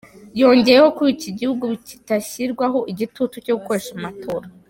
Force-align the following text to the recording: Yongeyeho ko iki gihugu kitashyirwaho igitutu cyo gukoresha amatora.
Yongeyeho 0.39 0.87
ko 0.97 1.03
iki 1.15 1.29
gihugu 1.39 1.65
kitashyirwaho 1.87 2.79
igitutu 2.91 3.35
cyo 3.45 3.53
gukoresha 3.57 3.91
amatora. 3.99 4.47